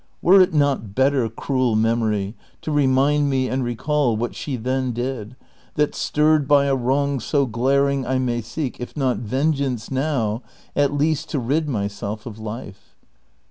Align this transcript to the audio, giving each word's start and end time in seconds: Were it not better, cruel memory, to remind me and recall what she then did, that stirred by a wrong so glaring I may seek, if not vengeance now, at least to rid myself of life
Were 0.23 0.41
it 0.41 0.51
not 0.51 0.95
better, 0.95 1.29
cruel 1.29 1.75
memory, 1.75 2.33
to 2.63 2.71
remind 2.71 3.29
me 3.29 3.47
and 3.47 3.63
recall 3.63 4.17
what 4.17 4.33
she 4.33 4.55
then 4.55 4.93
did, 4.93 5.35
that 5.75 5.93
stirred 5.93 6.47
by 6.47 6.65
a 6.65 6.75
wrong 6.75 7.19
so 7.19 7.45
glaring 7.45 8.03
I 8.03 8.17
may 8.17 8.41
seek, 8.41 8.79
if 8.79 8.97
not 8.97 9.17
vengeance 9.17 9.91
now, 9.91 10.41
at 10.75 10.91
least 10.91 11.29
to 11.29 11.39
rid 11.39 11.69
myself 11.69 12.25
of 12.25 12.39
life 12.39 12.95